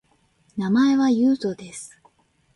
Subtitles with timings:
[0.57, 2.01] 名前は、ゆうとです